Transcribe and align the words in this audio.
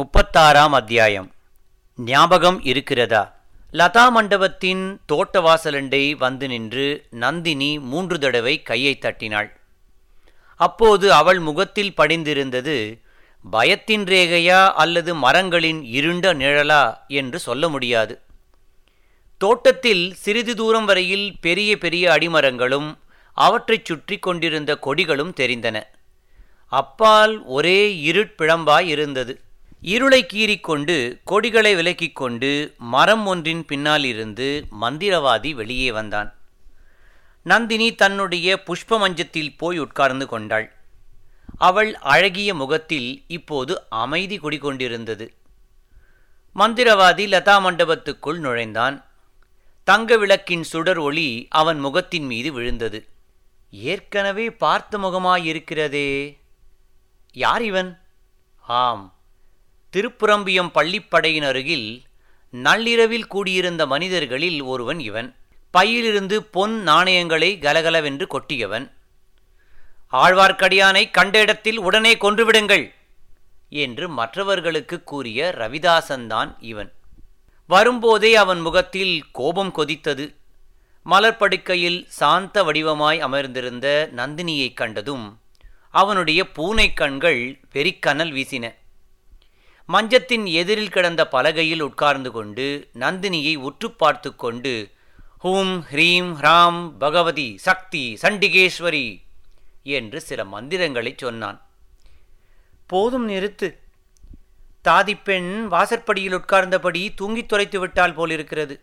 முப்பத்தாறாம் 0.00 0.68
அத்தியாயம். 0.68 1.32
ஞாபகம் 1.96 2.62
இருக்கிறதா? 2.62 3.36
லதா 3.72 4.10
மண்டபத்தின் 4.10 5.00
தோட்ட 5.06 5.40
வாசலண்டை 5.40 6.16
வந்து 6.16 6.48
நின்று 6.48 7.06
நந்தினி 7.10 7.78
மூன்று 7.78 8.18
தடவை 8.18 8.62
கையை 8.62 8.98
தட்டினாள். 8.98 9.60
அப்போது 10.56 11.12
அவள் 11.12 11.38
முகத்தில் 11.38 11.94
படிந்திருந்தது 11.94 13.00
பயத்தின் 13.52 14.04
ரேகையா 14.04 14.68
அல்லது 14.68 15.14
மரங்களின் 15.14 15.84
இருண்ட 15.84 16.34
நிழலா? 16.34 16.98
என்று 17.08 17.38
சொல்ல 17.38 17.68
முடியாது. 17.68 18.20
தோட்டத்தில் 19.38 20.14
சிறிது 20.14 20.56
தூரம் 20.56 20.84
வரையில் 20.84 21.36
பெரிய 21.40 21.78
பெரிய 21.78 22.10
அடிமரங்களும் 22.10 22.98
அவற்றைச் 23.32 23.84
சுற்றி 23.84 24.18
கொண்டிருந்த 24.18 24.78
கொடிகளும் 24.82 25.34
தெரிந்தன. 25.36 25.82
அப்பால் 26.66 27.42
ஒரே 27.44 27.94
இருட்பிழம்பாய் 28.12 28.86
இருந்தது. 28.86 29.40
இருளை 29.80 30.26
கீறிக்கொண்டு 30.32 31.20
கொடிகளை 31.24 31.74
விலக்கிக் 31.74 32.12
கொண்டு 32.12 32.74
மரம் 32.78 33.26
ஒன்றின் 33.26 33.64
பின்னால் 33.64 34.04
இருந்து 34.04 34.66
மந்திரவாதி 34.80 35.54
வெளியே 35.54 35.92
வந்தான். 35.92 36.34
நந்தினி 37.42 37.94
தன்னுடைய 37.94 38.62
புஷ்ப 38.66 38.98
மஞ்சத்தில் 38.98 39.56
போய் 39.56 39.78
உட்கார்ந்து 39.78 40.26
கொண்டாள். 40.26 40.72
அவள் 41.56 41.94
அழகிய 41.94 42.54
முகத்தில் 42.54 43.24
இப்போது 43.26 43.82
அமைதி 43.88 44.38
குடிகொண்டிருந்தது. 44.38 45.28
மந்திரவாதி 46.54 47.26
லதா 47.26 47.58
மண்டபத்துக்குள் 47.60 48.38
நுழைந்தான். 48.38 49.04
தங்க 49.84 50.16
விளக்கின் 50.16 50.62
சுடர் 50.62 50.98
ஒளி 50.98 51.46
அவன் 51.50 51.78
முகத்தின் 51.78 52.24
மீது 52.24 52.52
விழுந்தது. 52.52 53.08
ஏற்கனவே 53.70 54.50
பார்த்த 54.50 54.98
முகமாயிருக்கிறதே. 54.98 56.38
யார் 57.32 57.62
இவன்? 57.62 58.00
ஆம் 58.60 59.14
திருப்புரம்பியம் 59.96 60.70
பள்ளிப்படையின் 60.74 61.46
அருகில் 61.46 62.02
நள்ளிரவில் 62.50 63.26
கூடியிருந்த 63.26 63.86
மனிதர்களில் 63.86 64.62
ஒருவன் 64.62 65.00
இவன். 65.00 65.34
பையிலிருந்து 65.70 66.42
பொன் 66.42 66.82
நாணயங்களை 66.82 67.58
கலகலவென்று 67.58 68.26
கொட்டியவன். 68.26 68.90
ஆழ்வார்க்கடியானை 70.12 71.10
கண்ட 71.10 71.40
இடத்தில் 71.40 71.78
உடனே 71.78 72.14
கொன்றுவிடுங்கள் 72.14 72.94
என்று 73.68 74.08
மற்றவர்களுக்கு 74.08 75.02
கூறிய 75.02 75.54
ரவிதாசன்தான் 75.58 76.56
இவன். 76.60 76.92
வரும்போதே 77.66 78.34
அவன் 78.34 78.60
முகத்தில் 78.60 79.24
கோபம் 79.32 79.72
கொதித்தது. 79.76 80.34
மலர்படுக்கையில் 81.10 82.04
சாந்த 82.08 82.62
வடிவமாய் 82.62 83.18
அமர்ந்திருந்த 83.18 84.10
நந்தினியைக் 84.16 84.74
கண்டதும் 84.74 85.38
அவனுடைய 85.90 86.52
பூனை 86.52 86.92
கண்கள் 86.92 87.60
வெறிக்கனல் 87.74 88.32
வீசின. 88.32 88.74
மஞ்சத்தின் 89.92 90.46
எதிரில் 90.46 90.88
கிடந்த 90.88 91.28
பலகையில் 91.32 91.80
உட்கார்ந்து 91.80 92.30
கொண்டு 92.30 92.88
நந்தினியை 92.94 93.56
உற்று 93.56 93.90
பார்த்து 93.90 94.36
கொண்டு 94.36 94.90
ஹூம் 95.44 95.82
ஹ்ரீம் 95.92 96.34
ஹ்ராம் 96.34 96.90
பகவதி 96.98 97.58
சக்தி 97.58 98.18
சண்டிகேஸ்வரி 98.22 99.22
என்று 99.82 100.20
சில 100.20 100.44
மந்திரங்களைச் 100.44 101.18
சொன்னான். 101.18 101.66
போதும் 102.86 103.28
நிறுத்து. 103.28 103.76
தாதிப்பெண் 104.84 105.64
வாசற்படியில் 105.64 106.34
உட்கார்ந்தபடி 106.34 107.08
தூங்கித் 107.14 107.48
தொலைத்து 107.48 107.80
விட்டால் 107.80 108.14
போலிருக்கிறது. 108.14 108.80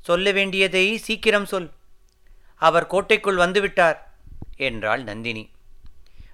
சொல்ல 0.00 0.32
வேண்டியதை 0.32 0.96
சீக்கிரம் 0.96 1.46
சொல். 1.46 1.70
அவர் 2.54 2.86
கோட்டைக்குள் 2.86 3.36
வந்துவிட்டார் 3.36 3.98
என்றாள் 4.56 5.02
நந்தினி. 5.02 5.50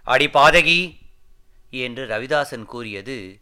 அடி 0.03 0.27
பாதகி 0.27 0.97
என்று 1.71 2.07
ரவிதாசன் 2.07 2.65
கூறியது 2.65 3.39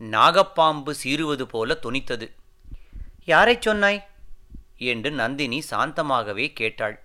நாகப்பாம்பு 0.00 0.94
சீறுவது 1.04 1.42
போல 1.42 1.78
துணித்தது. 1.82 2.32
யாரைச் 3.24 3.62
சொன்னாய்? 3.62 4.06
என்று 4.76 5.10
நந்தினி 5.10 5.62
சாந்தமாகவே 5.70 6.52
கேட்டாள். 6.52 7.02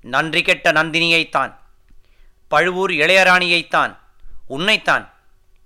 நன்றி 0.00 0.42
கெட்ட 0.42 0.72
நந்தினியைத்தான். 0.72 1.56
பழுவூர் 2.48 2.90
இளையராணியைத்தான். 2.90 3.96
உன்னைத்தான் 4.46 5.12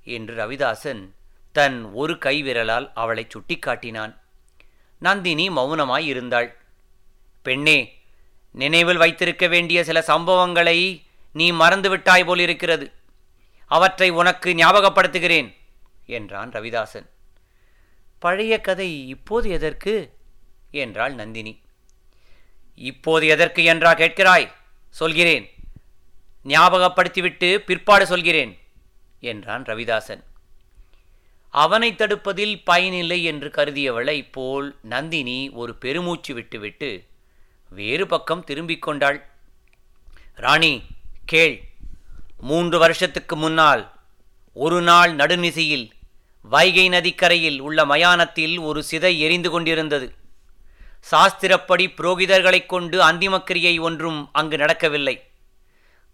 என்று 0.05 0.35
ரவிதாசன் 0.35 1.09
தன் 1.53 1.85
ஒரு 1.85 2.15
கைவிரலால் 2.15 2.91
அவளை 2.95 3.27
சுட்டிக்காட்டினான். 3.27 4.19
நந்தினி 4.99 5.49
மௌனமாய் 5.49 6.05
இருந்தாள். 6.05 6.57
பெண்ணே 7.43 7.99
நினைவில் 8.51 8.97
வைத்திருக்க 8.97 9.47
வேண்டிய 9.47 9.85
சில 9.85 10.05
சம்பவங்களை 10.07 11.03
நீ 11.33 11.53
மறந்துவிட்டாய் 11.53 12.25
போலிருக்கிறது. 12.25 12.93
அவற்றை 13.67 14.11
உனக்கு 14.11 14.53
ஞாபகப்படுத்துகிறேன். 14.53 15.59
என்றான் 16.11 16.51
ரவிதாசன். 16.51 17.07
பழைய 18.19 18.61
கதை 18.61 19.09
இப்போது 19.09 19.51
எதற்கு? 19.51 19.95
என்றாள் 20.71 21.15
நந்தினி. 21.15 21.61
இப்போது 22.75 23.27
எதற்கு 23.27 23.65
என்றா 23.65 23.95
கேட்கிறாய்? 23.95 24.53
சொல்கிறேன். 24.91 25.47
ஞாபகப்படுத்திவிட்டு 26.45 27.57
பிற்பாடு 27.59 28.07
சொல்கிறேன் 28.07 28.59
என்றான் 29.21 29.63
ரவிதாசன். 29.63 30.23
அவனை 31.51 31.93
தடுப்பதில் 31.93 32.61
பயனில்லை 32.65 33.25
என்று 33.25 33.49
கருதியவளை 33.49 34.29
போல் 34.33 34.79
நந்தினி 34.83 35.39
ஒரு 35.51 35.75
பெருமூச்சு 35.75 36.35
விட்டுவிட்டு 36.35 36.91
வேறு 37.71 38.07
பக்கம் 38.07 38.45
திரும்பிக் 38.45 38.83
கொண்டாள். 38.83 39.19
ராணி 40.35 40.83
கேள். 41.25 41.57
மூன்று 42.41 42.79
வருஷத்துக்கு 42.79 43.37
முன்னால் 43.37 43.83
ஒரு 44.55 44.83
நாள் 44.83 45.17
நடுநிசையில் 45.17 45.91
வைகை 46.43 46.89
நதிக்கரையில் 46.89 47.61
உள்ள 47.61 47.85
மயானத்தில் 47.85 48.59
ஒரு 48.59 48.85
சிதை 48.91 49.19
எரிந்து 49.19 49.51
கொண்டிருந்தது. 49.51 50.15
சாஸ்திரப்படி 51.11 51.87
புரோகிதர்களைக் 51.87 52.67
கொண்டு 52.67 53.03
அந்திமக்கிரியை 53.03 53.81
ஒன்றும் 53.81 54.29
அங்கு 54.33 54.57
நடக்கவில்லை. 54.57 55.31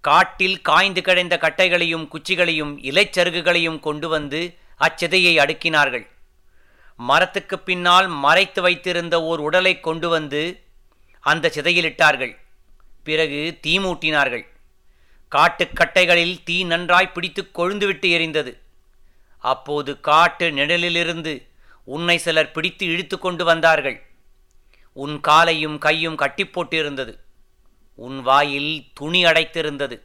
காட்டில் 0.01 0.61
காய்ந்து 0.61 1.03
கிடந்த 1.03 1.39
கட்டைகளையும் 1.41 2.09
குச்சிகளையும் 2.09 2.83
இலைச்சருகுகளையும் 2.83 3.81
கொண்டு 3.81 4.09
வந்து 4.09 4.55
அச்சிதையை 4.81 5.39
அடுக்கினார்கள். 5.39 6.07
மரத்துக்கு 6.97 7.59
பின்னால் 7.59 8.07
மறைத்து 8.07 8.63
வைத்திருந்த 8.63 9.23
ஓர் 9.23 9.39
உடலை 9.39 9.81
கொண்டு 9.81 10.09
வந்து 10.09 10.63
அந்த 11.21 11.53
சிதையிலிட்டார்கள். 11.55 12.37
பிறகு 13.05 13.59
தீ 13.61 13.79
மூட்டினார்கள். 13.79 14.47
காட்டுக்கட்டைகளில் 15.31 16.43
தீ 16.45 16.65
நன்றாய் 16.65 17.13
பிடித்து 17.13 17.51
கொழுந்துவிட்டு 17.55 18.11
எரிந்தது. 18.11 18.66
அப்போது 19.39 20.01
காட்டு 20.01 20.51
நிழலிலிருந்து 20.51 21.35
உன்னை 21.85 22.19
சிலர் 22.19 22.53
பிடித்து 22.53 22.87
இழுத்து 22.87 23.19
கொண்டு 23.19 23.45
வந்தார்கள். 23.45 23.99
உன் 24.93 25.21
காலையும் 25.21 25.79
கையும் 25.79 26.19
கட்டிப்போட்டிருந்தது 26.19 27.19
உன் 27.95 28.19
வாயில் 28.21 28.73
துணி 28.95 29.25
அடைத்திருந்தது. 29.25 29.97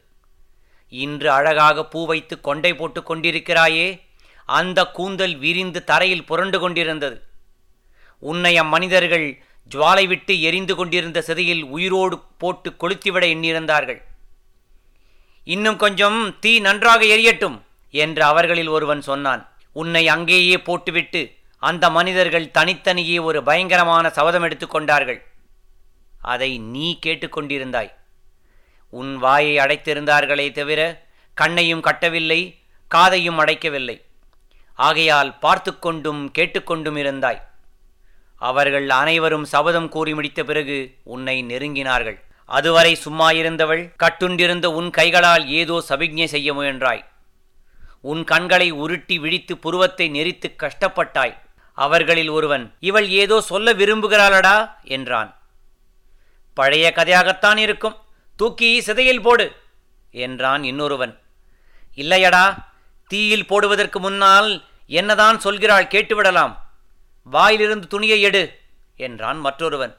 இன்று 0.88 1.30
அழகாக 1.30 1.84
பூ 1.84 2.06
வைத்து 2.06 2.40
கொண்டை 2.40 2.74
போட்டு 2.74 3.00
கொண்டிருக்கிறாயே 3.00 4.00
அந்த 4.44 4.90
கூந்தல் 4.90 5.36
விரிந்து 5.38 5.84
தரையில் 5.84 6.24
புரண்டு 6.24 6.58
கொண்டிருந்தது. 6.60 7.16
உன்னை 8.18 8.58
அம்மனிதர்கள் 8.58 9.26
ஜுவாலை 9.70 10.06
விட்டு 10.06 10.40
எரிந்து 10.40 10.74
கொண்டிருந்த 10.74 11.22
சிதையில் 11.22 11.62
உயிரோடு 11.62 12.18
போட்டு 12.38 12.70
கொளுத்திவிட 12.70 13.24
எண்ணியிருந்தார்கள். 13.34 14.00
இன்னும் 15.44 15.76
கொஞ்சம் 15.76 16.38
தீ 16.40 16.60
நன்றாக 16.60 17.04
எரியட்டும். 17.04 17.58
என்று 17.92 18.22
அவர்களில் 18.24 18.68
ஒருவன் 18.68 19.02
சொன்னான் 19.02 19.42
உன்னை 19.72 20.04
அங்கேயே 20.08 20.56
போட்டுவிட்டு 20.60 21.22
அந்த 21.62 21.90
மனிதர்கள் 21.90 22.52
தனித்தனியே 22.58 23.18
ஒரு 23.18 23.42
பயங்கரமான 23.42 24.04
சபதம் 24.10 24.44
எடுத்துக்கொண்டார்கள் 24.48 25.20
அதை 26.32 26.50
நீ 26.58 26.86
கேட்டுக்கொண்டிருந்தாய் 27.06 27.92
உன் 28.92 29.12
வாயை 29.16 29.54
அடைத்திருந்தார்களே 29.58 30.52
தவிர 30.52 30.80
கண்ணையும் 31.36 31.80
கட்டவில்லை 31.80 32.40
காதையும் 32.90 33.38
அடைக்கவில்லை. 33.38 33.94
ஆகையால் 34.78 35.30
பார்த்து 35.38 35.78
கொண்டும் 35.78 36.20
கேட்டுக்கொண்டும் 36.38 36.96
இருந்தாய். 36.96 37.40
அவர்கள் 38.40 38.88
அனைவரும் 38.88 39.44
சபதம் 39.44 39.88
கூறி 39.88 40.12
முடித்த 40.14 40.40
பிறகு 40.44 40.76
உன்னை 41.04 41.36
நெருங்கினார்கள். 41.42 42.18
அதுவரை 42.48 42.92
சும்மா 42.94 43.28
இருந்தவள் 43.30 43.82
கட்டுண்டிருந்த 44.02 44.66
உன் 44.78 44.90
கைகளால் 44.90 45.44
ஏதோ 45.60 45.76
சபிக்ஞை 45.88 46.24
செய்ய 46.24 46.54
முயன்றாய். 46.54 47.02
உன் 48.02 48.24
கண்களை 48.24 48.70
உருட்டி 48.70 49.18
விழித்து 49.18 49.56
புருவத்தை 49.56 50.10
நெறித்து 50.10 50.48
கஷ்டப்பட்டாய். 50.58 51.38
அவர்களில் 51.74 52.28
ஒருவன் 52.28 52.74
இவள் 52.80 53.08
ஏதோ 53.08 53.40
சொல்ல 53.40 53.72
விரும்புகிறாளடா? 53.72 54.56
என்றான். 54.82 55.30
பழைய 56.54 56.92
கதையாகத்தான் 56.96 57.56
இருக்கும். 57.56 57.96
தூக்கி 58.36 58.80
சிதையில் 58.80 59.20
போடு 59.20 59.52
என்றான் 60.10 60.64
இன்னொருவன். 60.64 61.18
இல்லையடா 61.96 62.64
தீயில் 63.06 63.46
போடுவதற்கு 63.46 64.00
முன்னால் 64.00 64.64
என்னதான் 64.86 65.36
சொல்கிறாள் 65.36 65.86
கேட்டுவிடலாம். 65.94 66.54
வாயிலிருந்து 67.22 67.86
துணியை 67.86 68.20
எடு 68.22 68.58
என்றான் 68.96 69.38
மற்றொருவன். 69.38 69.96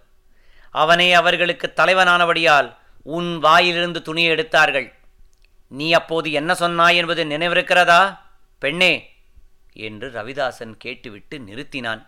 அவனே 0.71 1.13
அவர்களுக்கு 1.13 1.73
தலைவனானபடியால் 1.75 2.75
உன் 3.03 3.37
வாயிலிருந்து 3.37 4.01
துணியை 4.01 4.29
எடுத்தார்கள். 4.29 4.87
நீ 5.73 5.87
அப்போது 5.91 6.31
என்ன 6.31 6.51
சொன்னாய் 6.55 6.97
என்பது 6.97 7.21
நினைவிருக்கிறதா? 7.25 8.01
பெண்ணே 8.59 8.93
என்று 9.87 10.07
ரவிதாசன் 10.11 10.73
கேட்டுவிட்டு 10.77 11.35
நிறுத்தினான். 11.39 12.01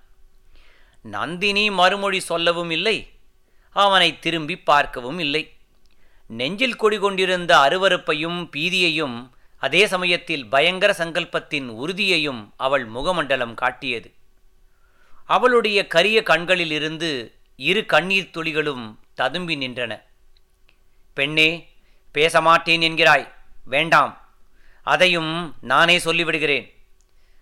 நந்தினி 1.02 1.64
மறுமொழி 1.70 2.20
சொல்லவும் 2.20 2.72
இல்லை 2.72 2.98
அவனை 3.76 4.10
திரும்பி 4.20 4.56
பார்க்கவும் 4.70 5.20
இல்லை. 5.20 5.44
நெஞ்சில் 6.28 6.76
கொடிகொண்டிருந்த 6.76 7.52
அருவருப்பையும் 7.58 8.40
பீதியையும் 8.56 9.18
அதே 9.58 9.88
சமயத்தில் 9.88 10.46
பயங்கர 10.46 10.92
சங்கல்பத்தின் 10.98 11.68
உறுதியையும் 11.82 12.42
அவள் 12.58 12.86
முகமண்டலம் 12.86 13.54
காட்டியது. 13.54 14.10
அவளுடைய 15.26 15.80
கரிய 15.88 16.18
கண்களிலிருந்து 16.24 17.10
இரு 17.70 17.86
கண்ணீர் 17.86 18.34
துளிகளும் 18.34 18.86
ததும்பி 19.14 19.56
நின்றன. 19.58 19.94
பெண்ணே 21.18 21.50
பேசமாட்டேன் 22.14 22.84
என்கிறாய். 22.90 23.28
வேண்டாம். 23.66 24.22
அதையும் 24.84 25.56
நானே 25.62 25.98
சொல்லிவிடுகிறேன். 25.98 26.74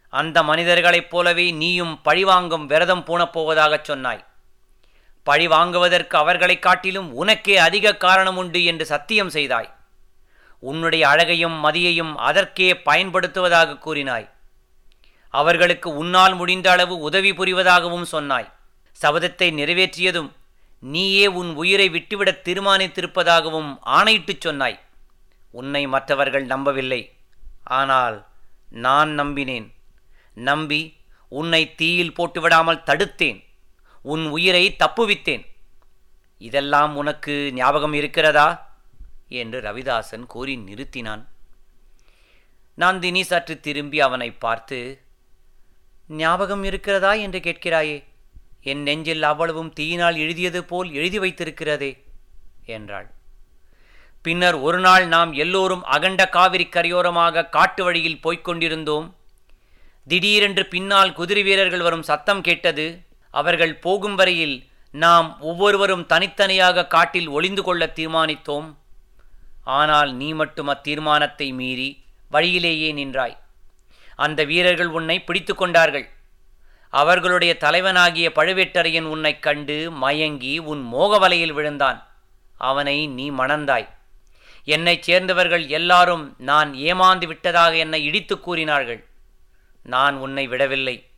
அந்த 0.10 0.44
மனிதர்களைப் 0.44 1.10
போலவே 1.10 1.52
நீயும் 1.52 2.02
பழிவாங்கும் 2.02 2.66
விரதம் 2.66 3.04
பூணப்போவதாகச் 3.06 3.84
சொன்னாய். 3.84 4.26
பழி 5.24 5.48
வாங்குவதற்கு 5.48 6.18
அவர்களைக் 6.18 6.62
காட்டிலும் 6.62 7.14
உனக்கே 7.14 7.58
அதிக 7.58 7.96
காரணம் 7.96 8.38
உண்டு 8.38 8.64
என்று 8.64 8.86
சத்தியம் 8.86 9.30
செய்தாய். 9.30 9.74
உன்னுடைய 10.60 11.08
அழகையும் 11.08 11.66
மதியையும் 11.66 12.16
அதற்கே 12.16 12.74
பயன்படுத்துவதாக 12.74 13.78
கூறினாய். 13.86 14.30
அவர்களுக்கு 15.30 15.98
உன்னால் 15.98 16.36
முடிந்த 16.36 16.72
அளவு 16.72 17.00
உதவி 17.00 17.32
புரிவதாகவும் 17.32 18.04
சொன்னாய். 18.04 18.52
சபதத்தை 19.02 19.54
நிறைவேற்றியதும் 19.54 20.32
நீயே 20.80 21.28
உன் 21.28 21.56
உயிரை 21.56 21.90
விட்டுவிடத் 21.90 22.48
தீர்மானித்திருப்பதாகவும் 22.48 23.78
ஆணையிட்டுச் 23.86 24.42
சொன்னாய். 24.42 24.80
உன்னை 25.54 25.88
மற்றவர்கள் 25.88 26.46
நம்பவில்லை. 26.46 27.02
ஆனால் 27.64 28.18
நான் 28.70 29.12
நம்பினேன். 29.20 29.68
நம்பி 30.36 30.82
உன்னை 31.28 31.76
தீயில் 31.76 32.16
போட்டுவிடாமல் 32.18 32.86
தடுத்தேன். 32.86 33.40
உன் 34.02 34.26
உயிரை 34.28 34.76
தப்புவித்தேன். 34.80 35.46
இதெல்லாம் 36.38 36.96
உனக்கு 36.96 37.52
ஞாபகம் 37.54 37.94
இருக்கிறதா? 37.94 38.48
என்று 39.28 39.62
ரவிதாசன் 39.62 40.26
கூறி 40.26 40.56
நிறுத்தினான். 40.58 41.24
நந்தினி 42.76 43.24
சற்று 43.24 43.60
திரும்பி 43.60 44.00
அவனை 44.00 44.32
பார்த்து 44.32 44.80
ஞாபகம் 46.08 46.64
இருக்கிறதா? 46.64 47.14
என்று 47.14 47.40
கேட்கிறாயே. 47.40 48.04
என் 48.62 48.82
நெஞ்சில் 48.82 49.24
அவ்வளவும் 49.24 49.74
தீயினால் 49.74 50.16
எழுதியது 50.16 50.64
போல் 50.64 50.92
எழுதி 50.92 51.20
வைத்திருக்கிறதே 51.20 51.92
என்றாள். 52.66 53.10
பின்னர் 54.24 54.56
ஒரு 54.56 54.80
நாள் 54.80 55.06
நாம் 55.08 55.34
எல்லோரும் 55.34 55.84
அகண்ட 55.84 56.30
காவிரி 56.30 56.70
கரையோரமாக 56.72 57.50
காட்டு 57.50 57.84
வழியில் 57.84 58.22
போய்க் 58.22 58.44
கொண்டிருந்தோம் 58.44 59.08
திடீரென்று 60.08 60.66
பின்னால் 60.66 61.14
குதிரை 61.14 61.44
வீரர்கள் 61.44 61.82
வரும் 61.82 62.04
சத்தம் 62.04 62.42
கேட்டது. 62.42 62.86
அவர்கள் 63.32 63.76
போகும் 63.76 64.16
வரையில் 64.16 64.68
நாம் 64.92 65.28
ஒவ்வொருவரும் 65.40 66.06
தனித்தனியாக 66.06 66.88
காட்டில் 66.88 67.28
ஒளிந்து 67.28 67.64
கொள்ள 67.64 67.92
தீர்மானித்தோம். 67.96 68.68
ஆனால் 69.64 70.14
நீ 70.14 70.34
மட்டும் 70.34 70.68
அத்தீர்மானத்தை 70.68 71.54
மீறி 71.54 72.04
வழியிலேயே 72.30 72.92
நின்றாய். 72.92 73.38
அந்த 74.16 74.44
வீரர்கள் 74.44 74.88
உன்னை 74.88 75.24
பிடித்து 75.24 75.56
கொண்டார்கள். 75.56 76.10
அவர்களுடைய 76.90 77.58
தலைவனாகிய 77.58 78.32
பழுவேட்டரையன் 78.36 79.10
உன்னைக் 79.16 79.42
கண்டு 79.42 79.92
மயங்கி 79.92 80.58
உன் 80.58 80.82
மோக 80.82 81.18
வலையில் 81.18 81.54
விழுந்தான். 81.54 82.08
அவனை 82.58 83.08
நீ 83.08 83.32
மணந்தாய். 83.32 83.88
என்னைச் 84.64 85.04
சேர்ந்தவர்கள் 85.04 85.68
எல்லாரும் 85.68 86.36
நான் 86.38 86.74
ஏமாந்து 86.74 87.28
விட்டதாக 87.28 87.76
என்னை 87.76 88.04
இடித்து 88.04 88.40
கூறினார்கள். 88.40 89.06
நான் 89.84 90.16
உன்னை 90.16 90.48
விடவில்லை. 90.48 91.10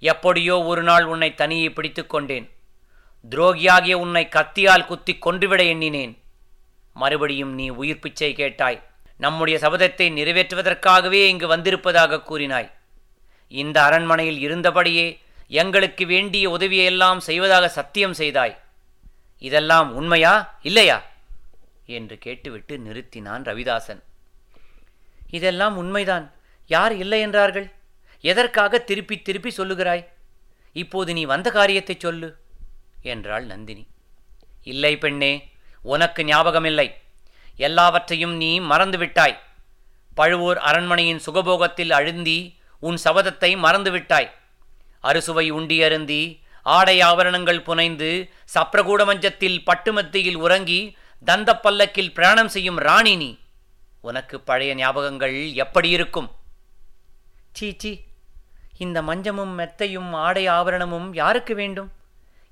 எப்படியோ 0.00 0.62
ஒரு 0.62 0.82
நாள் 0.82 1.04
உன்னை 1.04 1.34
தனியே 1.34 1.70
பிடித்து 1.70 2.06
கொண்டேன். 2.06 2.50
துரோகியாகிய 3.30 3.92
உன்னை 3.92 4.28
கத்தியால் 4.30 4.86
குத்தி 4.86 5.18
கொன்றுவிட 5.18 5.62
எண்ணினேன். 5.62 6.22
மறுபடியும் 6.94 7.54
நீ 7.54 7.68
உயிர் 7.68 7.98
பிச்சை 7.98 8.32
கேட்டாய். 8.32 8.82
நம்முடைய 9.16 9.58
சபதத்தை 9.58 10.12
நிறைவேற்றுவதற்காகவே 10.12 11.26
இங்கு 11.26 11.46
வந்திருப்பதாக 11.46 12.22
கூறினாய். 12.28 12.72
இந்த 13.48 13.82
அரண்மனையில் 13.82 14.40
இருந்தபடியே 14.48 15.18
எங்களுக்கு 15.48 16.06
வேண்டிய 16.06 16.50
உதவியெல்லாம் 16.50 17.18
செய்வதாக 17.18 17.68
சத்தியம் 17.68 18.14
செய்தாய். 18.14 18.58
இதெல்லாம் 19.38 19.94
உண்மையா? 19.94 20.58
இல்லையா? 20.62 21.07
என்று 21.96 22.16
கேட்டுவிட்டு 22.18 22.74
நிறுத்தினான் 22.78 23.44
ரவிதாசன். 23.48 24.00
இதெல்லாம் 25.30 25.76
உண்மைதான். 25.76 26.26
யார் 26.70 26.94
இல்லை 26.96 27.20
என்றார்கள்? 27.20 27.66
எதற்காக 28.24 28.78
திருப்பி 28.78 29.16
திருப்பி 29.22 29.50
சொல்லுகிறாய்? 29.56 30.04
இப்போது 30.72 31.10
நீ 31.12 31.22
வந்த 31.24 31.48
காரியத்தை 31.50 31.96
சொல்லு 31.98 32.28
என்றாள் 33.02 33.44
நந்தினி. 33.44 33.84
இல்லை 34.62 34.98
பெண்ணே 34.98 35.32
உனக்கு 35.82 36.22
ஞாபகமில்லை. 36.24 36.88
எல்லாவற்றையும் 37.56 38.34
நீ 38.36 38.50
மறந்துவிட்டாய். 38.60 39.36
பழுவூர் 40.14 40.58
அரண்மனையின் 40.58 41.24
சுகபோகத்தில் 41.26 41.92
அழுந்தி 41.92 42.38
உன் 42.82 42.98
சபதத்தை 43.04 43.50
மறந்துவிட்டாய். 43.64 44.28
அறுசுவை 45.00 45.46
உண்டி 45.50 45.78
அருந்தி 45.82 46.22
ஆடை 46.66 47.00
ஆபரணங்கள் 47.00 47.62
புனைந்து 47.62 48.10
சப்ரகூட 48.54 49.02
மஞ்சத்தில் 49.04 49.58
பட்டுமத்தியில் 49.66 50.36
உறங்கி 50.36 50.80
தந்த 51.24 51.56
பல்லக்கில் 51.56 52.14
பிரயாணம் 52.14 52.48
செய்யும் 52.48 52.76
ராணி 52.76 53.16
நீ. 53.16 53.38
உனக்கு 54.00 54.40
பழைய 54.40 54.74
ஞாபகங்கள் 54.74 55.52
எப்படி 55.52 55.88
இருக்கும்? 55.88 56.30
சீச்சி 57.52 58.04
இந்த 58.78 59.02
மஞ்சமும் 59.02 59.58
மெத்தையும் 59.58 60.10
ஆடை 60.10 60.46
ஆபரணமும் 60.46 61.14
யாருக்கு 61.14 61.54
வேண்டும்? 61.54 61.92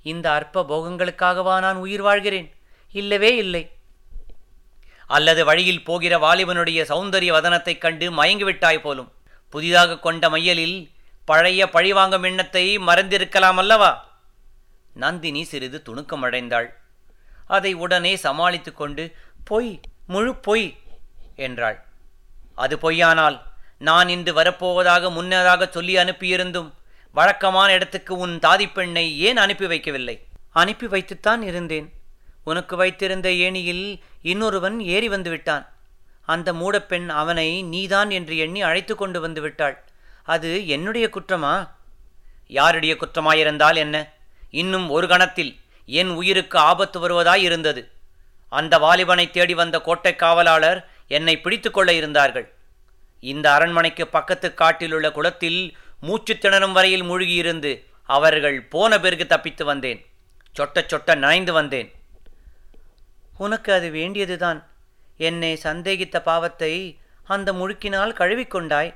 இந்த 0.02 0.32
அற்ப 0.32 0.62
போகங்களுக்காகவா 0.62 1.60
நான் 1.60 1.76
உயிர் 1.76 2.02
வாழ்கிறேன்? 2.02 2.54
இல்லவே 2.92 3.36
இல்லை. 3.36 3.70
அல்லது 5.06 5.44
வழியில் 5.44 5.84
போகிற 5.84 6.18
வாலிபனுடைய 6.18 6.82
சௌந்தரிய 6.82 7.32
வதனத்தைக் 7.32 7.80
கண்டு 7.80 8.22
மயங்கிவிட்டாய் 8.22 8.80
போலும். 8.80 9.12
புதிதாக 9.50 9.98
கொண்ட 9.98 10.28
மையலில் 10.28 10.90
பழைய 11.24 11.70
பழிவாங்கும் 11.70 12.22
எண்ணத்தை 12.22 12.78
மறந்திருக்கலாம் 12.78 13.54
அல்லவா? 13.54 14.08
நந்தினி 14.94 15.44
சிறிது 15.44 15.82
துணுக்கமடைந்தாள். 15.86 16.68
அதை 17.46 17.74
உடனே 17.74 18.16
சமாளித்து 18.16 18.74
கொண்டு 18.74 19.14
பொய் 19.44 19.80
முழு 20.06 20.34
பொய் 20.34 20.76
என்றாள். 21.36 21.84
அது 22.54 22.76
பொய்யானால் 22.76 23.40
நான் 23.78 24.08
இன்று 24.08 24.32
வரப்போவதாக 24.32 25.10
முன்னதாக 25.10 25.66
சொல்லி 25.66 25.96
அனுப்பியிருந்தும் 25.96 26.72
வழக்கமான 27.12 27.72
இடத்துக்கு 27.72 28.16
உன் 28.16 28.38
தாதிப்பெண்ணை 28.38 29.16
ஏன் 29.16 29.36
அனுப்பி 29.36 29.66
வைக்கவில்லை? 29.66 30.20
அனுப்பி 30.50 30.86
வைத்துத்தான் 30.86 31.42
இருந்தேன். 31.42 31.92
உனக்கு 32.44 32.76
வைத்திருந்த 32.76 33.30
ஏணியில் 33.30 34.02
இன்னொருவன் 34.22 34.80
ஏறி 34.80 35.08
வந்து 35.08 35.30
விட்டான். 35.30 35.68
அந்த 36.24 36.52
மூடப்பெண் 36.52 37.08
அவனை 37.08 37.62
நீதான் 37.62 38.10
என்று 38.10 38.36
எண்ணி 38.36 38.62
அழைத்து 38.62 38.96
கொண்டு 38.96 39.20
வந்து 39.20 39.40
விட்டாள். 39.40 39.84
அது 40.24 40.68
என்னுடைய 40.68 41.10
குற்றமா? 41.12 41.68
யாருடைய 42.46 42.96
குற்றமாயிருந்தால் 42.96 43.74
என்ன? 43.74 44.12
இன்னும் 44.50 44.90
ஒரு 44.90 45.08
கணத்தில் 45.08 45.60
என் 45.86 46.08
உயிருக்கு 46.08 46.58
ஆபத்து 46.58 47.00
வருவதாய் 47.00 47.42
இருந்தது. 47.42 47.90
அந்த 48.48 48.78
வாலிபனை 48.78 49.30
தேடி 49.30 49.54
வந்த 49.54 49.80
கோட்டை 49.80 50.16
காவலாளர் 50.16 50.88
என்னை 51.08 51.40
பிடித்து 51.40 51.70
கொள்ள 51.70 51.92
இருந்தார்கள். 51.92 52.54
இந்த 53.20 53.52
அரண்மனைக்கு 53.52 54.06
பக்கத்து 54.06 54.54
காட்டிலுள்ள 54.54 55.12
குளத்தில் 55.12 55.76
மூச்சு 56.00 56.38
திணறும் 56.38 56.72
வரையில் 56.72 57.02
மூழ்கியிருந்து 57.02 57.84
அவர்கள் 58.02 58.62
போன 58.62 59.00
பிறகு 59.00 59.26
தப்பித்து 59.26 59.64
வந்தேன். 59.64 60.06
சொட்ட 60.58 60.74
சொட்ட 60.74 61.14
நனைந்து 61.14 61.52
வந்தேன். 61.52 61.92
உனக்கு 63.38 63.72
அது 63.72 63.90
வேண்டியதுதான். 63.90 64.66
என்னை 65.16 65.60
சந்தேகித்த 65.62 66.18
பாவத்தை 66.20 66.98
அந்த 67.24 67.52
முழுக்கினால் 67.52 68.14
கழுவிக்கொண்டாய் 68.14 68.94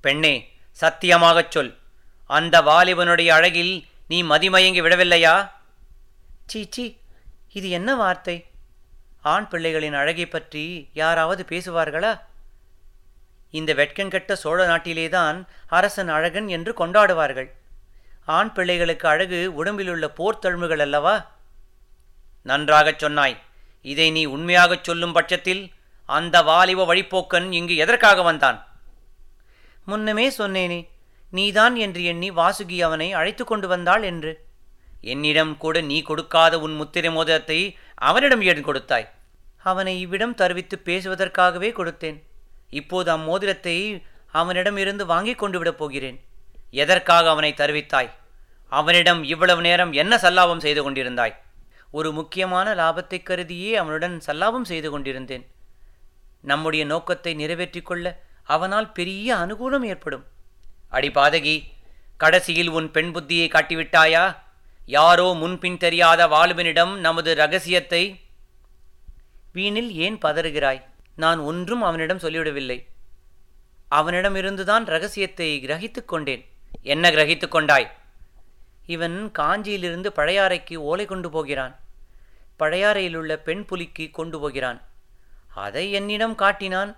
பெண்ணே 0.00 0.52
சத்தியமாகச் 0.80 1.50
சொல். 1.50 1.76
அந்த 2.26 2.62
வாலிபனுடைய 2.62 3.28
அழகில் 3.28 3.86
நீ 4.08 4.22
மதிமயங்கி 4.22 4.82
விடவில்லையா? 4.82 5.50
சீச்சி 6.48 7.00
இது 7.52 7.70
என்ன 7.70 7.94
வார்த்தை? 7.94 8.46
ஆண் 9.22 9.46
பிள்ளைகளின் 9.50 9.92
அழகை 9.92 10.26
பற்றி 10.26 10.88
யாராவது 10.92 11.44
பேசுவார்களா? 11.48 12.20
இந்த 13.50 13.74
வெட்கங்கெட்ட 13.74 14.32
சோழ 14.32 14.66
நாட்டிலேதான் 14.66 15.46
அரசன் 15.68 16.08
அழகன் 16.08 16.48
என்று 16.48 16.74
கொண்டாடுவார்கள். 16.78 17.50
ஆண் 18.24 18.52
பிள்ளைகளுக்கு 18.52 19.08
அழகு 19.08 19.54
உடம்பிலுள்ள 19.54 20.10
போர்த்தழும்புகள் 20.16 20.78
அல்லவா? 20.78 21.30
நன்றாகச் 22.42 22.98
சொன்னாய். 22.98 23.42
இதை 23.82 24.10
நீ 24.10 24.24
உண்மையாகச் 24.24 24.84
சொல்லும் 24.84 25.12
பட்சத்தில் 25.12 25.72
அந்த 26.06 26.42
வாலிப 26.42 26.94
வழிப்போக்கன் 26.94 27.52
இங்கு 27.52 27.76
எதற்காக 27.76 28.22
வந்தான்? 28.22 28.66
முன்னமே 29.84 30.30
சொன்னேனே 30.30 30.88
நீதான் 31.30 31.76
என்று 31.76 32.04
எண்ணி 32.04 32.30
வாசுகி 32.30 32.82
அவனை 32.82 33.12
அழைத்து 33.12 33.44
கொண்டு 33.44 33.68
வந்தாள் 33.68 34.02
என்று. 34.02 34.46
என்னிடம் 35.00 35.56
கூட 35.56 35.80
நீ 35.80 36.02
கொடுக்காத 36.02 36.58
உன் 36.58 36.74
முத்திரை 36.74 37.10
மோதிரத்தை 37.10 37.76
அவனிடம் 37.94 38.40
ஏன் 38.40 38.62
கொடுத்தாய்? 38.62 39.08
அவனை 39.56 40.00
இவ்விடம் 40.00 40.34
தருவித்து 40.34 40.76
பேசுவதற்காகவே 40.84 41.72
கொடுத்தேன். 41.72 42.22
இப்போது 42.70 43.16
அம்மோதிரத்தை 43.16 44.04
அவனிடம் 44.32 44.76
இருந்து 44.76 45.06
வாங்கிக் 45.06 45.38
கொண்டு 45.38 45.58
விடப் 45.58 45.78
போகிறேன். 45.78 46.20
எதற்காக 46.70 47.30
அவனை 47.30 47.54
தருவித்தாய்? 47.56 48.10
அவனிடம் 48.66 49.24
இவ்வளவு 49.24 49.60
நேரம் 49.60 49.92
என்ன 49.92 50.16
சல்லாபம் 50.16 50.58
செய்து 50.58 50.90
கொண்டிருந்தாய்? 50.90 51.34
ஒரு 51.90 52.12
முக்கியமான 52.12 52.74
லாபத்தை 52.74 53.22
கருதியே 53.22 53.76
அவனுடன் 53.76 54.20
சல்லாபம் 54.26 54.64
செய்து 54.64 54.90
கொண்டிருந்தேன். 54.90 55.46
நம்முடைய 56.40 56.84
நோக்கத்தை 56.84 57.34
நிறைவேற்றிக் 57.34 57.86
கொள்ள 57.86 58.22
அவனால் 58.44 58.92
பெரிய 58.92 59.36
அனுகூலம் 59.36 59.82
ஏற்படும். 59.82 60.24
அடி 60.88 61.08
பாதகி 61.08 61.64
கடைசியில் 62.16 62.68
உன் 62.68 62.90
பெண் 62.90 63.16
புத்தியை 63.16 63.48
காட்டிவிட்டாயா? 63.48 64.36
யாரோ 64.90 65.32
முன்பின் 65.32 65.76
தெரியாத 65.76 66.26
வாலுவனிடம் 66.26 66.96
நமது 66.96 67.34
ரகசியத்தை 67.34 68.20
வீணில் 69.54 69.90
ஏன் 69.90 70.16
பதறுகிறாய்? 70.16 70.82
நான் 71.16 71.38
ஒன்றும் 71.38 71.82
அவனிடம் 71.82 72.18
சொல்லிவிடவில்லை. 72.18 72.86
அவனிடமிருந்துதான் 73.90 74.84
ரகசியத்தை 74.84 75.48
கிரகித்துக் 75.66 76.04
கொண்டேன். 76.04 76.44
என்ன 76.82 77.10
கிரகித்துக் 77.10 77.48
கொண்டாய்? 77.48 77.92
இவன் 78.86 79.30
காஞ்சியிலிருந்து 79.38 80.10
பழையாறைக்கு 80.16 80.76
ஓலை 80.76 81.06
கொண்டு 81.06 81.30
போகிறான். 81.30 81.80
பழையாறையிலுள்ள 82.58 83.34
பெண் 83.36 83.64
புலிக்கு 83.64 84.10
கொண்டு 84.10 84.40
போகிறான். 84.40 84.82
அதை 85.54 85.92
என்னிடம் 85.92 86.34
காட்டினான். 86.34 86.96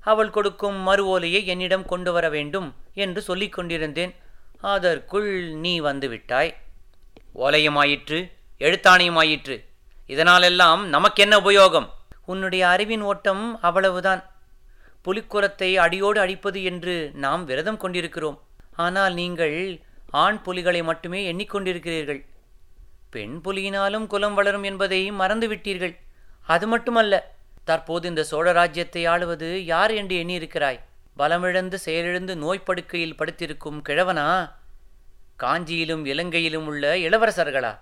அவள் 0.00 0.30
கொடுக்கும் 0.30 0.74
மறு 0.74 1.06
ஓலையை 1.06 1.46
என்னிடம் 1.46 1.84
கொண்டு 1.84 2.12
வர 2.12 2.28
வேண்டும் 2.28 2.74
என்று 2.94 3.22
சொல்லிக் 3.22 3.52
கொண்டிருந்தேன். 3.52 4.14
அதற்குள் 4.60 5.50
நீ 5.50 5.80
வந்துவிட்டாய் 5.80 6.54
ஓலையுமாயிற்று 7.38 8.18
எழுத்தாணையுமாயிற்று. 8.58 9.56
இதனாலெல்லாம் 10.08 10.84
நமக்கென்ன 10.84 11.34
உபயோகம்? 11.36 11.88
உன்னுடைய 12.24 12.68
அறிவின் 12.68 13.00
ஓட்டம் 13.00 13.58
அவ்வளவுதான். 13.62 14.22
புலிக்குரத்தை 15.04 15.74
அடியோடு 15.74 16.20
அடிப்பது 16.20 16.62
என்று 16.62 17.10
நாம் 17.14 17.44
விரதம் 17.44 17.76
கொண்டிருக்கிறோம். 17.76 18.38
ஆனால் 18.76 19.14
நீங்கள் 19.14 19.80
ஆண் 20.10 20.42
புலிகளை 20.42 20.82
மட்டுமே 20.82 21.20
எண்ணிக்கொண்டிருக்கிறீர்கள். 21.32 22.20
பெண் 23.10 23.40
புலியினாலும் 23.44 24.06
குலம் 24.06 24.34
வளரும் 24.34 24.62
என்பதை 24.62 25.12
மறந்துவிட்டீர்கள். 25.12 25.94
அது 26.46 26.66
மட்டுமல்ல 26.66 27.14
தற்போது 27.64 28.08
இந்த 28.08 28.22
சோழ 28.24 28.52
ராஜ்யத்தை 28.52 29.06
ஆளுவது 29.06 29.56
யார் 29.64 29.90
என்று 29.90 30.16
எண்ணியிருக்கிறாய்? 30.16 30.80
பலமிழந்து 31.18 31.74
செயலிழந்து 31.74 32.36
நோய்ப்படுக்கையில் 32.36 33.16
படுத்திருக்கும் 33.16 33.82
கிழவனா? 33.88 34.50
காஞ்சியிலும் 35.38 36.06
இலங்கையிலும் 36.06 36.66
உள்ள 36.66 36.94
இளவரசர்களா? 36.94 37.78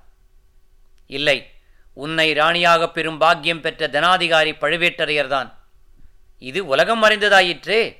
இல்லை 1.06 1.50
உன்னை 1.92 2.32
ராணியாகப் 2.32 2.94
பெறும் 2.94 3.18
பாக்கியம் 3.18 3.60
பெற்ற 3.60 3.88
தனாதிகாரி 3.88 4.52
பழுவேட்டரையர்தான். 4.52 5.52
இது 6.38 6.66
உலகம் 6.66 7.02
மறைந்ததாயிற்றே 7.02 7.96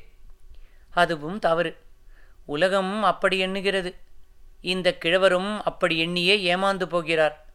அதுவும் 0.90 1.38
தவறு. 1.38 1.76
உலகம் 2.44 3.02
அப்படி 3.02 3.46
எண்ணுகிறது. 3.46 3.94
இந்த 4.60 4.94
கிழவரும் 4.94 5.64
அப்படி 5.64 5.98
எண்ணியே 5.98 6.54
ஏமாந்து 6.54 6.84
போகிறார். 6.84 7.46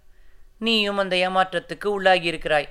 நீயும் 0.59 0.97
அந்த 0.97 1.15
ஏமாற்றத்துக்கு 1.15 1.85
உள்ளாகியிருக்கிறாய். 1.85 2.67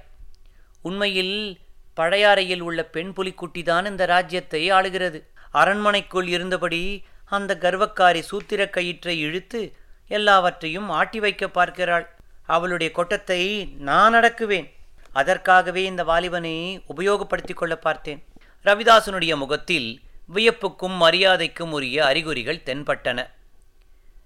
உண்மையில் 0.82 1.58
பழையாறையில் 1.96 2.60
உள்ள 2.60 2.84
பெண் 2.84 3.12
புலிக்குட்டிதான் 3.16 3.86
இந்த 3.86 4.06
ராஜ்யத்தை 4.06 4.72
ஆளுகிறது. 4.72 5.26
அரண்மனைக்குள் 5.50 6.26
இருந்தபடி 6.26 7.04
அந்த 7.30 7.58
கர்வக்காரி 7.60 8.20
சூத்திர 8.20 8.68
கயிற்றை 8.68 9.18
இழுத்து 9.18 9.76
எல்லாவற்றையும் 10.08 10.88
ஆட்டி 10.88 11.20
வைக்க 11.20 11.48
பார்க்கிறாள். 11.48 12.16
அவளுடைய 12.46 12.92
கொட்டத்தை 12.92 13.66
நான் 13.78 14.14
அடக்குவேன். 14.14 14.72
அதற்காகவே 15.12 15.84
இந்த 15.84 16.04
வாலிபனை 16.04 16.82
உபயோகப்படுத்திக் 16.96 17.54
கொள்ள 17.54 17.76
பார்த்தேன். 17.76 18.24
ரவிதாசனுடைய 18.64 19.36
முகத்தில் 19.36 20.00
வியப்புக்கும் 20.34 20.96
மரியாதைக்கும் 21.00 21.70
உரிய 21.70 22.04
அறிகுறிகள் 22.04 22.62
தென்பட்டன. 22.66 23.26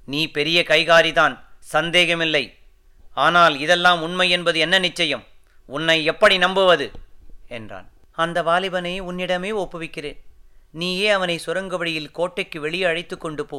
நீ 0.06 0.30
பெரிய 0.30 0.64
கைகாரிதான் 0.68 1.38
சந்தேகமில்லை. 1.58 2.56
ஆனால் 3.14 3.58
இதெல்லாம் 3.58 4.02
உண்மை 4.02 4.30
என்பது 4.30 4.58
என்ன 4.58 4.78
நிச்சயம்? 4.78 5.24
உன்னை 5.66 6.04
எப்படி 6.04 6.38
நம்புவது? 6.38 6.90
என்றான். 7.48 7.90
அந்த 8.12 8.42
வாலிபனை 8.42 9.02
உன்னிடமே 9.02 9.50
ஒப்புவிக்கிறேன். 9.52 10.18
நீயே 10.80 11.08
அவனை 11.08 11.38
சுரங்க 11.38 11.76
வழியில் 11.76 12.10
கோட்டைக்கு 12.10 12.60
வெளியே 12.60 12.84
அழைத்து 12.84 13.16
கொண்டு 13.18 13.46
போ. 13.46 13.58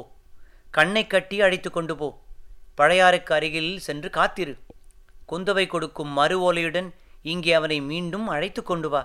கண்ணை 0.71 1.07
கட்டி 1.07 1.41
அழைத்து 1.41 1.69
கொண்டு 1.71 1.95
போ. 1.95 2.07
பழையாறுக்கு 2.77 3.31
அருகில் 3.33 3.73
சென்று 3.79 4.09
காத்திரு. 4.09 4.53
குந்தவை 5.29 5.65
கொடுக்கும் 5.67 6.11
மறு 6.19 6.37
ஓலையுடன் 6.45 6.89
இங்கே 7.21 7.53
அவனை 7.53 7.81
மீண்டும் 7.81 8.27
அழைத்து 8.27 8.63
கொண்டு 8.63 8.89
வா. 8.89 9.03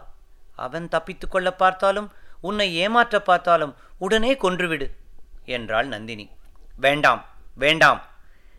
அவன் 0.57 0.89
தப்பித்து 0.89 1.29
கொள்ள 1.29 1.49
பார்த்தாலும் 1.55 2.09
உன்னை 2.41 2.69
ஏமாற்ற 2.75 3.17
பார்த்தாலும் 3.23 3.77
உடனே 3.99 4.35
கொன்றுவிடு 4.35 4.87
என்றாள் 5.57 5.87
நந்தினி. 5.87 6.27
வேண்டாம் 6.77 7.23
வேண்டாம். 7.55 8.01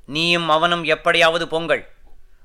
நீயும் 0.05 0.49
அவனும் 0.49 0.83
எப்படியாவது 0.83 1.47
பொங்கல் 1.47 1.83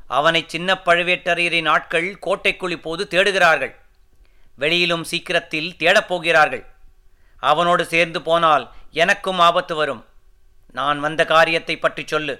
அவனை 0.08 0.44
சின்ன 0.46 0.70
பழுவேட்டரையரின் 0.86 1.68
ஆட்கள் 1.68 2.08
கோட்டைக்குள் 2.18 2.70
இப்போது 2.70 3.02
தேடுகிறார்கள். 3.10 3.74
வெளியிலும் 4.56 5.04
சீக்கிரத்தில் 5.04 5.74
தேடப்போகிறார்கள் 5.78 6.64
அவனோடு 7.50 7.84
சேர்ந்து 7.84 8.22
போனால் 8.22 8.64
எனக்கும் 9.02 9.38
ஆபத்து 9.38 9.74
வரும். 9.74 10.02
நான் 10.72 10.98
வந்த 11.00 11.22
காரியத்தை 11.24 11.74
பற்றி 11.78 12.02
சொல்லு. 12.06 12.34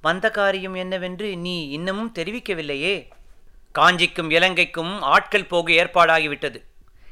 வந்த 0.00 0.26
காரியம் 0.30 0.74
என்னவென்று 0.74 1.28
நீ 1.36 1.56
இன்னமும் 1.68 2.14
தெரிவிக்கவில்லையே? 2.14 2.94
காஞ்சிக்கும் 3.78 4.30
இலங்கைக்கும் 4.30 4.92
ஆட்கள் 5.00 5.50
போக 5.52 5.72
ஏற்பாடாகிவிட்டது. 5.72 6.58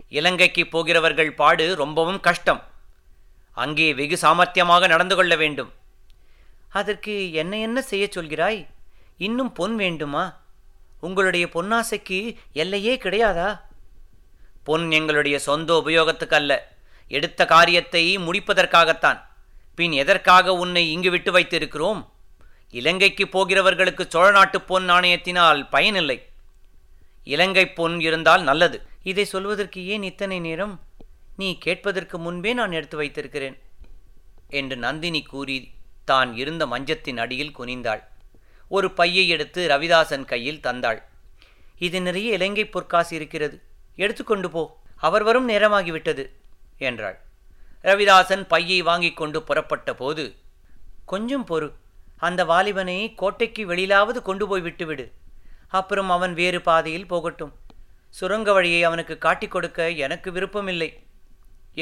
இலங்கைக்கு 0.09 0.63
போகிறவர்கள் 0.67 1.33
பாடு 1.33 1.67
ரொம்பவும் 1.75 2.21
கஷ்டம். 2.21 2.63
அங்கே 3.63 3.95
வெகு 3.95 4.17
சாமர்த்தியமாக 4.23 4.89
நடந்து 4.89 5.15
கொள்ள 5.17 5.35
வேண்டும். 5.37 5.71
அதற்கு 6.69 7.15
என்ன 7.33 7.59
என்ன 7.59 7.79
செய்யச் 7.91 8.19
சொல்கிறாய்? 8.19 8.61
இன்னும் 9.17 9.53
பொன் 9.53 9.77
வேண்டுமா? 9.77 10.25
உங்களுடைய 11.01 11.47
பொன்னாசைக்கு 11.47 12.19
எல்லையே 12.53 12.95
கிடையாதா? 12.97 13.51
பொன் 14.63 14.91
எங்களுடைய 14.91 15.39
சொந்த 15.39 15.83
உபயோகத்துக்கு 15.87 16.35
அல்ல 16.35 16.73
எடுத்த 17.09 17.47
காரியத்தை 17.47 18.19
முடிப்பதற்காகத்தான். 18.19 19.21
பின் 19.75 19.93
எதற்காக 19.93 20.55
உன்னை 20.55 20.93
இங்கு 20.93 21.11
விட்டு 21.11 21.33
வைத்திருக்கிறோம்? 21.33 22.07
இலங்கைக்கு 22.71 23.25
போகிறவர்களுக்கு 23.25 24.07
சோழ 24.09 24.31
நாட்டு 24.31 24.61
பொன் 24.61 24.91
நாணயத்தினால் 24.91 25.69
பயனில்லை. 25.71 26.27
இலங்கை 27.25 27.69
பொன் 27.69 28.01
இருந்தால் 28.01 28.43
நல்லது. 28.43 28.87
இதை 29.03 29.25
சொல்வதற்கு 29.25 29.87
ஏன் 29.87 30.03
இத்தனை 30.03 30.41
நேரம்? 30.41 30.81
நீ 31.37 31.59
கேட்பதற்கு 31.59 32.19
முன்பே 32.19 32.53
நான் 32.53 32.73
எடுத்து 32.73 32.97
வைத்திருக்கிறேன். 32.97 33.59
என்று 34.49 34.77
நந்தினி 34.77 35.23
கூறி 35.23 35.71
தான் 36.05 36.37
இருந்த 36.37 36.67
மஞ்சத்தின் 36.67 37.19
அடியில் 37.19 37.57
குனிந்தாள். 37.59 38.03
ஒரு 38.69 38.91
பையை 38.91 39.29
எடுத்து 39.29 39.69
ரவிதாசன் 39.69 40.25
கையில் 40.25 40.61
தந்தாள். 40.61 41.03
இது 41.79 42.01
நிறைய 42.01 42.33
இலங்கை 42.33 42.65
பொற்காசு 42.65 43.17
இருக்கிறது. 43.17 43.63
எடுத்துக்கொண்டு 44.03 44.49
போ 44.55 44.63
அவர் 45.07 45.25
வரும் 45.29 45.49
நேரமாகிவிட்டது 45.51 46.25
என்றாள். 46.89 47.19
ரவிதாசன் 47.89 48.45
பையை 48.53 48.79
வாங்கிக் 48.89 49.19
கொண்டு 49.21 49.39
புறப்பட்ட 49.49 49.91
போது 50.01 50.25
கொஞ்சம் 51.13 51.47
பொறு 51.51 51.69
அந்த 52.27 52.41
வாலிபனை 52.51 52.97
கோட்டைக்கு 53.21 53.63
வெளியிலாவது 53.71 54.19
கொண்டு 54.29 54.45
போய் 54.49 54.65
விட்டுவிடு 54.67 55.07
அப்புறம் 55.79 56.11
அவன் 56.17 56.35
வேறு 56.41 56.61
பாதையில் 56.69 57.11
போகட்டும். 57.13 57.53
சுரங்க 58.19 58.51
வழியை 58.57 58.81
அவனுக்கு 58.89 59.15
காட்டிக் 59.25 59.53
கொடுக்க 59.55 59.81
எனக்கு 60.05 60.29
விருப்பமில்லை 60.37 60.91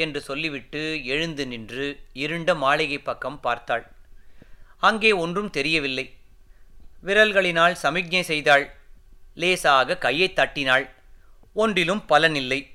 என்று 0.03 0.19
சொல்லிவிட்டு 0.27 0.81
எழுந்து 1.13 1.43
நின்று 1.51 1.85
இருண்ட 2.23 2.49
மாளிகை 2.63 2.99
பக்கம் 3.07 3.39
பார்த்தாள். 3.45 3.83
அங்கே 4.87 5.11
ஒன்றும் 5.23 5.51
தெரியவில்லை. 5.57 6.05
விரல்களினால் 7.07 7.75
சமிக்ஞை 7.83 8.23
செய்தாள். 8.31 8.65
லேசாக 9.41 9.97
கையை 10.05 10.29
தட்டினாள். 10.39 10.85
ஒன்றிலும் 11.53 12.03
பலனில்லை 12.09 12.67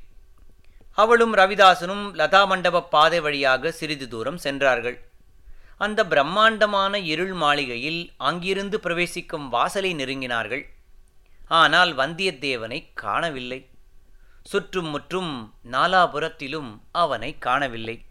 அவளும் 0.91 1.37
ரவிதாசனும் 1.37 2.15
லதா 2.15 2.47
மண்டப 2.47 2.83
பாதை 2.83 3.21
வழியாக 3.21 3.73
சிறிது 3.73 4.09
தூரம் 4.09 4.39
சென்றார்கள். 4.39 5.05
அந்த 5.77 6.07
பிரம்மாண்டமான 6.07 6.99
இருள் 6.99 7.33
மாளிகையில் 7.33 8.13
அங்கிருந்து 8.17 8.81
பிரவேசிக்கும் 8.81 9.49
வாசலை 9.49 9.95
நெருங்கினார்கள். 9.95 10.65
ஆனால் 11.49 11.97
வந்தியத்தேவனை 11.97 12.91
காணவில்லை. 12.95 13.71
சுற்றும் 14.43 14.89
முற்றும் 14.89 15.55
நாலாபுரத்திலும் 15.71 16.79
அவனை 16.93 17.39
காணவில்லை. 17.39 18.05